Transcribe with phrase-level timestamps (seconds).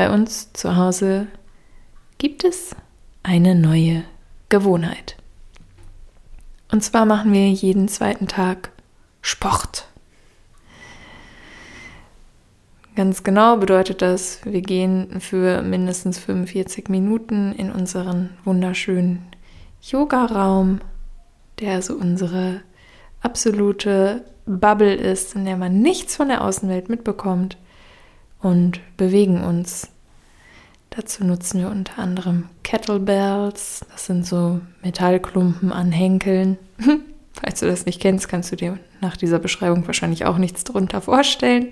[0.00, 1.26] bei uns zu Hause
[2.16, 2.74] gibt es
[3.22, 4.02] eine neue
[4.48, 5.14] Gewohnheit.
[6.72, 8.72] Und zwar machen wir jeden zweiten Tag
[9.20, 9.88] Sport.
[12.96, 19.26] Ganz genau bedeutet das, wir gehen für mindestens 45 Minuten in unseren wunderschönen
[19.82, 20.80] Yoga-Raum,
[21.58, 22.62] der so unsere
[23.20, 27.58] absolute Bubble ist, in der man nichts von der Außenwelt mitbekommt
[28.40, 29.88] und bewegen uns.
[30.90, 36.58] Dazu nutzen wir unter anderem Kettlebells, das sind so Metallklumpen an Henkeln.
[37.32, 41.00] Falls du das nicht kennst, kannst du dir nach dieser Beschreibung wahrscheinlich auch nichts darunter
[41.00, 41.68] vorstellen.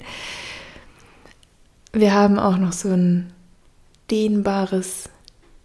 [1.92, 3.32] Wir haben auch noch so ein
[4.10, 5.08] dehnbares,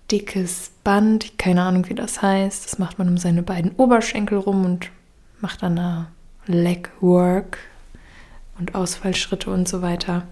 [0.09, 2.66] dickes Band, keine Ahnung, wie das heißt.
[2.66, 4.89] Das macht man um seine beiden Oberschenkel rum und
[5.39, 6.08] macht dann da
[6.47, 7.59] Leg Work
[8.58, 10.27] und Ausfallschritte und so weiter.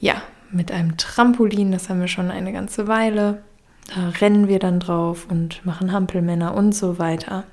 [0.00, 3.42] Ja, mit einem Trampolin, das haben wir schon eine ganze Weile.
[3.94, 7.44] Da rennen wir dann drauf und machen Hampelmänner und so weiter.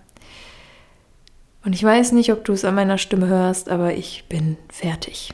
[1.66, 5.34] Und ich weiß nicht, ob du es an meiner Stimme hörst, aber ich bin fertig.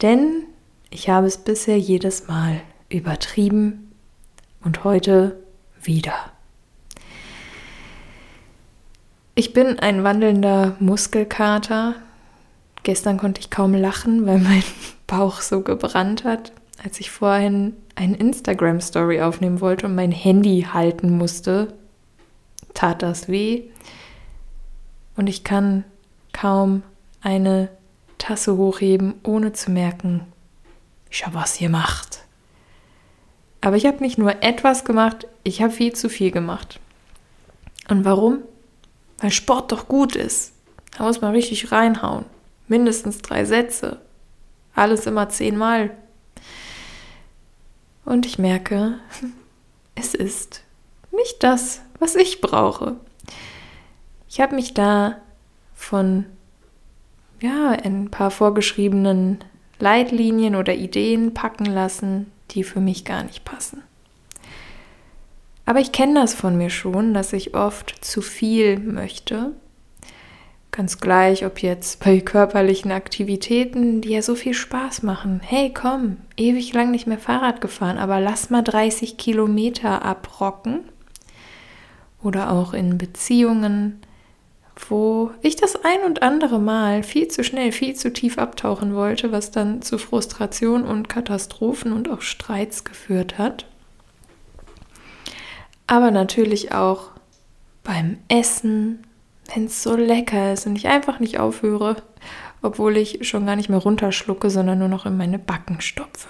[0.00, 0.44] Denn
[0.88, 3.92] ich habe es bisher jedes Mal übertrieben
[4.62, 5.36] und heute
[5.82, 6.14] wieder.
[9.34, 11.96] Ich bin ein wandelnder Muskelkater.
[12.84, 14.62] Gestern konnte ich kaum lachen, weil mein
[15.14, 16.50] Bauch so gebrannt hat,
[16.82, 21.72] als ich vorhin eine Instagram-Story aufnehmen wollte und mein Handy halten musste.
[22.74, 23.62] Tat das weh.
[25.16, 25.84] Und ich kann
[26.32, 26.82] kaum
[27.22, 27.68] eine
[28.18, 30.22] Tasse hochheben, ohne zu merken,
[31.10, 32.24] ich habe was gemacht.
[33.60, 36.80] Aber ich habe nicht nur etwas gemacht, ich habe viel zu viel gemacht.
[37.88, 38.38] Und warum?
[39.18, 40.54] Weil Sport doch gut ist.
[40.98, 42.24] Da muss man richtig reinhauen.
[42.66, 44.00] Mindestens drei Sätze.
[44.74, 45.90] Alles immer zehnmal.
[48.04, 48.98] Und ich merke,
[49.94, 50.62] es ist
[51.12, 52.96] nicht das, was ich brauche.
[54.28, 55.18] Ich habe mich da
[55.74, 56.26] von
[57.40, 59.38] ja, ein paar vorgeschriebenen
[59.78, 63.82] Leitlinien oder Ideen packen lassen, die für mich gar nicht passen.
[65.66, 69.52] Aber ich kenne das von mir schon, dass ich oft zu viel möchte.
[70.76, 75.40] Ganz gleich, ob jetzt bei körperlichen Aktivitäten, die ja so viel Spaß machen.
[75.40, 80.80] Hey, komm, ewig lang nicht mehr Fahrrad gefahren, aber lass mal 30 Kilometer abrocken.
[82.24, 84.00] Oder auch in Beziehungen,
[84.88, 89.30] wo ich das ein und andere Mal viel zu schnell, viel zu tief abtauchen wollte,
[89.30, 93.66] was dann zu Frustration und Katastrophen und auch Streits geführt hat.
[95.86, 97.12] Aber natürlich auch
[97.84, 99.04] beim Essen,
[99.52, 101.96] wenn es so lecker ist und ich einfach nicht aufhöre,
[102.62, 106.28] obwohl ich schon gar nicht mehr runterschlucke, sondern nur noch in meine Backen stopfe.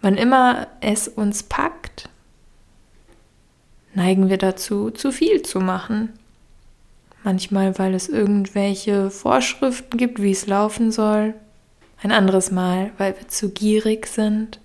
[0.00, 2.08] Wann immer es uns packt,
[3.94, 6.10] neigen wir dazu, zu viel zu machen.
[7.22, 11.34] Manchmal, weil es irgendwelche Vorschriften gibt, wie es laufen soll.
[12.02, 14.58] Ein anderes Mal, weil wir zu gierig sind.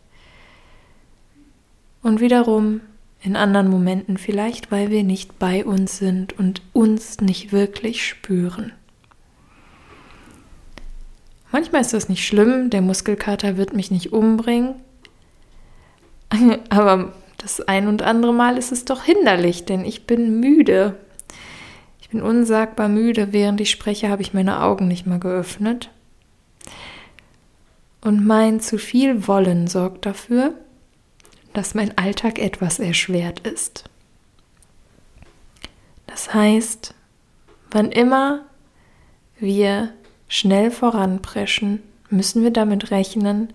[2.01, 2.79] Und wiederum
[3.25, 8.71] in anderen Momenten vielleicht, weil wir nicht bei uns sind und uns nicht wirklich spüren.
[11.51, 14.75] Manchmal ist das nicht schlimm, der Muskelkater wird mich nicht umbringen,
[16.69, 20.97] aber das ein und andere Mal ist es doch hinderlich, denn ich bin müde.
[22.01, 23.33] Ich bin unsagbar müde.
[23.33, 25.89] Während ich spreche, habe ich meine Augen nicht mehr geöffnet.
[28.01, 30.53] Und mein zu viel Wollen sorgt dafür,
[31.55, 33.85] dass mein Alltag etwas erschwert ist.
[36.07, 36.93] Das heißt,
[37.71, 38.45] wann immer
[39.39, 39.91] wir
[40.27, 43.51] schnell voranpreschen, müssen wir damit rechnen,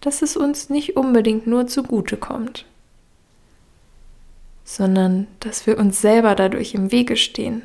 [0.00, 2.66] dass es uns nicht unbedingt nur zugute kommt
[4.66, 7.62] sondern dass wir uns selber dadurch im Wege stehen,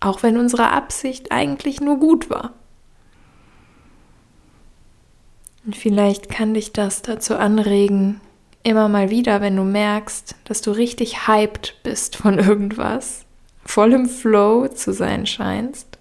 [0.00, 2.52] auch wenn unsere Absicht eigentlich nur gut war.
[5.64, 8.20] Und vielleicht kann dich das dazu anregen,
[8.62, 13.24] immer mal wieder, wenn du merkst, dass du richtig hyped bist von irgendwas,
[13.64, 15.98] voll im Flow zu sein scheinst,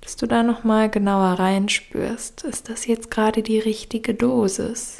[0.00, 4.98] dass du da noch mal genauer reinspürst, ist das jetzt gerade die richtige Dosis?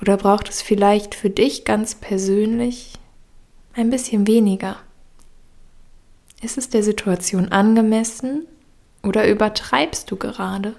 [0.00, 2.94] Oder braucht es vielleicht für dich ganz persönlich
[3.74, 4.76] ein bisschen weniger?
[6.42, 8.46] Ist es der Situation angemessen
[9.02, 10.74] oder übertreibst du gerade?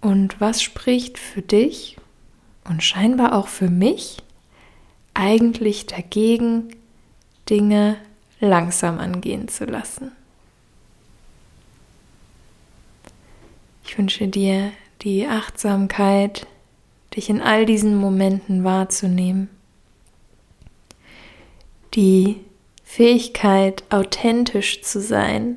[0.00, 1.96] Und was spricht für dich
[2.64, 4.18] und scheinbar auch für mich
[5.14, 6.74] eigentlich dagegen,
[7.48, 7.96] Dinge
[8.40, 10.12] langsam angehen zu lassen?
[13.84, 16.46] Ich wünsche dir die Achtsamkeit,
[17.16, 19.48] dich in all diesen Momenten wahrzunehmen.
[21.94, 22.36] Die
[22.84, 25.56] Fähigkeit, authentisch zu sein,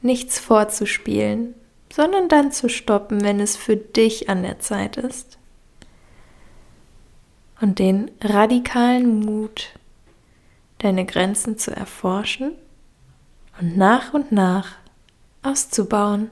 [0.00, 1.54] nichts vorzuspielen,
[1.92, 5.38] sondern dann zu stoppen, wenn es für dich an der Zeit ist.
[7.60, 9.70] Und den radikalen Mut,
[10.78, 12.52] deine Grenzen zu erforschen
[13.58, 14.76] und nach und nach
[15.42, 16.30] auszubauen.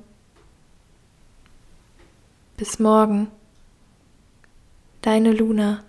[2.56, 3.28] Bis morgen,
[5.02, 5.82] deine Luna.